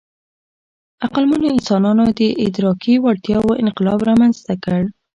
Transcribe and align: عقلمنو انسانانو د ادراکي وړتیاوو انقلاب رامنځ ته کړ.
عقلمنو 1.05 1.51
انسانانو 1.55 2.05
د 2.19 2.21
ادراکي 2.45 2.95
وړتیاوو 2.99 3.59
انقلاب 3.63 3.99
رامنځ 4.09 4.35
ته 4.45 4.53
کړ. 4.63 4.81